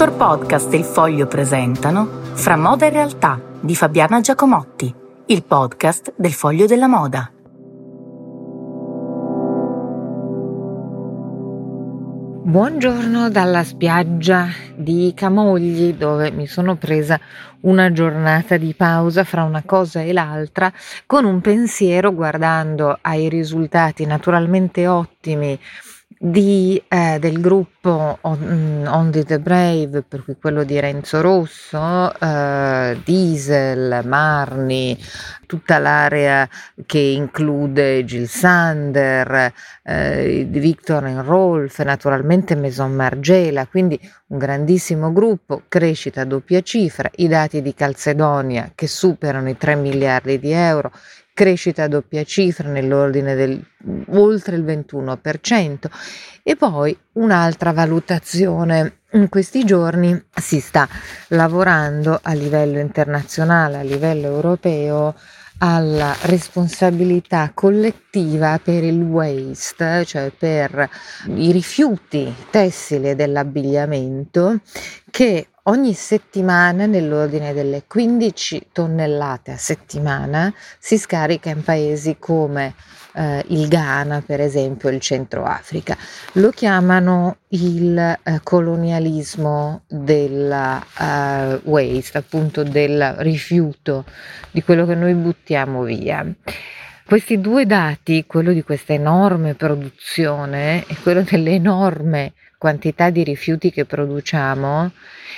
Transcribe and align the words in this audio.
Dottor 0.00 0.16
Podcast 0.16 0.72
e 0.72 0.78
il 0.78 0.84
Foglio 0.84 1.26
presentano 1.26 2.08
Fra 2.32 2.56
moda 2.56 2.86
e 2.86 2.88
realtà 2.88 3.38
di 3.60 3.74
Fabiana 3.74 4.20
Giacomotti, 4.20 4.94
il 5.26 5.44
podcast 5.44 6.14
del 6.16 6.32
Foglio 6.32 6.64
della 6.64 6.86
Moda. 6.86 7.30
Buongiorno 12.42 13.28
dalla 13.28 13.62
spiaggia 13.62 14.46
di 14.74 15.12
Camogli 15.14 15.92
dove 15.92 16.30
mi 16.30 16.46
sono 16.46 16.76
presa 16.76 17.20
una 17.60 17.92
giornata 17.92 18.56
di 18.56 18.72
pausa 18.72 19.24
fra 19.24 19.42
una 19.42 19.64
cosa 19.66 20.00
e 20.00 20.14
l'altra 20.14 20.72
con 21.04 21.26
un 21.26 21.42
pensiero 21.42 22.14
guardando 22.14 22.96
ai 23.02 23.28
risultati 23.28 24.06
naturalmente 24.06 24.86
ottimi 24.86 25.60
di, 26.18 26.82
eh, 26.88 27.18
del 27.18 27.40
gruppo 27.40 28.18
On, 28.22 28.84
Only 28.86 29.22
the 29.24 29.38
Brave, 29.38 30.02
per 30.02 30.24
cui 30.24 30.36
quello 30.38 30.64
di 30.64 30.78
Renzo 30.78 31.20
Rosso, 31.20 32.12
eh, 32.18 33.00
Diesel, 33.04 34.02
Marni, 34.04 34.98
tutta 35.46 35.78
l'area 35.78 36.48
che 36.84 36.98
include 36.98 38.04
Gil 38.04 38.28
Sander, 38.28 39.52
eh, 39.82 40.46
Victor 40.48 41.04
and 41.04 41.20
Rolf, 41.20 41.80
naturalmente 41.80 42.54
Maison 42.54 42.92
Margiela, 42.92 43.66
quindi 43.66 43.98
un 44.28 44.38
grandissimo 44.38 45.12
gruppo, 45.12 45.62
crescita 45.68 46.22
a 46.22 46.24
doppia 46.24 46.60
cifra, 46.60 47.10
i 47.16 47.28
dati 47.28 47.62
di 47.62 47.72
Calcedonia 47.72 48.72
che 48.74 48.86
superano 48.86 49.48
i 49.48 49.56
3 49.56 49.74
miliardi 49.76 50.38
di 50.38 50.50
euro, 50.50 50.92
crescita 51.40 51.84
a 51.84 51.88
doppia 51.88 52.22
cifra 52.22 52.68
nell'ordine 52.68 53.34
del 53.34 53.64
oltre 54.08 54.56
il 54.56 54.62
21% 54.62 55.86
e 56.42 56.54
poi 56.54 56.94
un'altra 57.12 57.72
valutazione. 57.72 58.98
In 59.12 59.30
questi 59.30 59.64
giorni 59.64 60.22
si 60.34 60.60
sta 60.60 60.86
lavorando 61.28 62.20
a 62.22 62.34
livello 62.34 62.78
internazionale, 62.78 63.78
a 63.78 63.82
livello 63.82 64.26
europeo 64.26 65.14
alla 65.62 66.14
responsabilità 66.22 67.52
collettiva 67.54 68.60
per 68.62 68.84
il 68.84 69.00
waste, 69.00 70.04
cioè 70.04 70.30
per 70.36 70.88
i 71.36 71.52
rifiuti 71.52 72.32
tessili 72.50 73.14
dell'abbigliamento 73.14 74.60
che 75.10 75.48
ogni 75.64 75.92
settimana 75.92 76.86
nell'ordine 76.86 77.52
delle 77.52 77.84
15 77.86 78.68
tonnellate 78.72 79.52
a 79.52 79.56
settimana 79.56 80.52
si 80.78 80.98
scarica 80.98 81.50
in 81.50 81.62
paesi 81.62 82.16
come 82.18 82.74
eh, 83.14 83.44
il 83.48 83.68
Ghana, 83.68 84.22
per 84.24 84.40
esempio, 84.40 84.88
il 84.88 85.00
Centro 85.00 85.44
Africa. 85.44 85.96
Lo 86.34 86.50
chiamano 86.50 87.38
il 87.48 87.98
eh, 87.98 88.40
colonialismo 88.42 89.82
del 89.88 90.50
eh, 90.50 91.60
waste, 91.64 92.18
appunto 92.18 92.62
del 92.62 93.16
rifiuto, 93.18 94.04
di 94.50 94.62
quello 94.62 94.86
che 94.86 94.94
noi 94.94 95.14
buttiamo 95.14 95.82
via. 95.82 96.24
Questi 97.04 97.40
due 97.40 97.66
dati, 97.66 98.24
quello 98.26 98.52
di 98.52 98.62
questa 98.62 98.92
enorme 98.92 99.54
produzione 99.54 100.84
e 100.86 100.96
quello 101.02 101.22
dell'enorme 101.22 102.34
quantità 102.60 103.08
di 103.08 103.24
rifiuti 103.24 103.72
che 103.72 103.86
produciamo. 103.86 104.90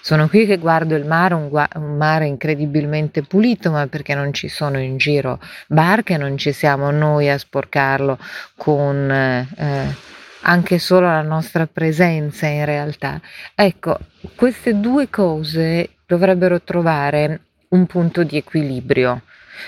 Sono 0.00 0.28
qui 0.28 0.46
che 0.46 0.56
guardo 0.56 0.94
il 0.94 1.04
mare, 1.04 1.34
un, 1.34 1.48
gua- 1.48 1.68
un, 1.74 1.96
mare 1.96 2.26
incredibilmente 2.26 3.22
pulito, 3.22 3.72
ma 3.72 3.88
perché 3.88 4.14
non 4.14 4.32
ci 4.32 4.46
sono 4.46 4.78
in 4.78 4.98
giro 4.98 5.40
barche, 5.66 6.16
non 6.16 6.38
ci 6.38 6.52
siamo 6.52 6.92
noi 6.92 7.28
a 7.28 7.36
sporcarlo 7.36 8.16
con 8.56 9.10
eh, 9.10 9.96
anche 10.42 10.78
solo 10.78 11.08
la 11.08 11.22
nostra 11.22 11.66
presenza 11.66 12.46
in 12.46 12.64
realtà. 12.64 13.20
Ecco, 13.52 13.98
queste 14.36 14.78
due 14.78 15.10
cose 15.10 15.96
dovrebbero 16.06 16.62
trovare 16.62 17.40
un 17.70 17.84
punto 17.86 18.22
di 18.22 18.36
equilibrio. 18.36 19.22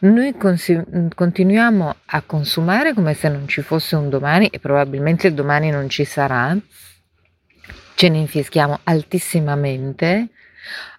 Noi 0.00 0.36
consi- 0.36 0.80
continuiamo 1.12 1.96
a 2.06 2.22
consumare 2.24 2.94
come 2.94 3.14
se 3.14 3.28
non 3.28 3.48
ci 3.48 3.62
fosse 3.62 3.96
un 3.96 4.08
domani 4.08 4.46
e 4.46 4.60
probabilmente 4.60 5.26
il 5.26 5.34
domani 5.34 5.70
non 5.70 5.88
ci 5.88 6.04
sarà 6.04 6.56
ce 8.02 8.08
ne 8.08 8.18
infischiamo 8.18 8.80
altissimamente. 8.82 10.30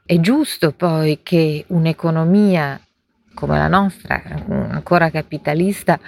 È 0.05 0.17
giusto 0.21 0.71
poi 0.71 1.19
che 1.21 1.65
un'economia 1.67 2.79
come 3.33 3.57
la 3.57 3.67
nostra, 3.67 4.21
ancora 4.47 5.09
capitalista, 5.09 5.99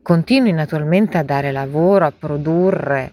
continui 0.00 0.52
naturalmente 0.52 1.18
a 1.18 1.24
dare 1.24 1.52
lavoro, 1.52 2.06
a 2.06 2.12
produrre 2.18 3.12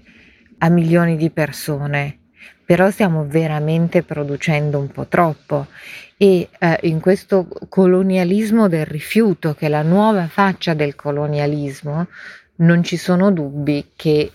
a 0.59 0.69
milioni 0.69 1.17
di 1.17 1.29
persone, 1.29 2.19
però 2.63 2.89
stiamo 2.91 3.25
veramente 3.27 4.03
producendo 4.03 4.79
un 4.79 4.87
po' 4.87 5.07
troppo 5.07 5.67
e 6.15 6.47
eh, 6.57 6.79
in 6.83 7.01
questo 7.01 7.49
colonialismo 7.67 8.69
del 8.69 8.85
rifiuto, 8.85 9.53
che 9.53 9.65
è 9.65 9.69
la 9.69 9.81
nuova 9.81 10.27
faccia 10.27 10.73
del 10.73 10.95
colonialismo, 10.95 12.07
non 12.59 12.83
ci 12.83 12.95
sono 12.95 13.31
dubbi 13.31 13.87
che 13.97 14.31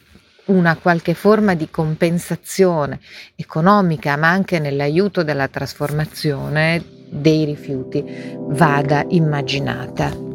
una 0.52 0.76
qualche 0.76 1.14
forma 1.14 1.54
di 1.54 1.70
compensazione 1.70 3.00
economica, 3.34 4.16
ma 4.16 4.28
anche 4.28 4.58
nell'aiuto 4.58 5.22
della 5.22 5.48
trasformazione 5.48 6.84
dei 7.08 7.44
rifiuti 7.44 8.04
vada 8.38 9.04
immaginata. 9.08 10.31